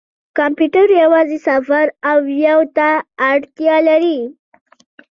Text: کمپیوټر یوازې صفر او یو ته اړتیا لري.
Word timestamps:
کمپیوټر 0.37 0.87
یوازې 1.03 1.37
صفر 1.47 1.85
او 2.09 2.17
یو 2.47 2.59
ته 2.77 2.89
اړتیا 3.31 3.75
لري. 3.87 4.19